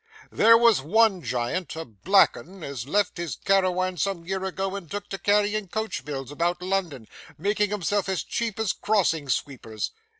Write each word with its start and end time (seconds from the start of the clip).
There 0.31 0.57
was 0.57 0.81
one 0.81 1.21
giant 1.21 1.75
a 1.75 1.85
black 1.85 2.35
'un 2.35 2.63
as 2.63 2.87
left 2.87 3.17
his 3.17 3.35
carawan 3.35 3.97
some 3.97 4.25
year 4.25 4.43
ago 4.45 4.75
and 4.75 4.89
took 4.89 5.09
to 5.09 5.19
carrying 5.19 5.67
coach 5.67 6.03
bills 6.03 6.31
about 6.31 6.59
London, 6.59 7.07
making 7.37 7.69
himself 7.69 8.09
as 8.09 8.23
cheap 8.23 8.57
as 8.57 8.73
crossing 8.73 9.29
sweepers. 9.29 9.91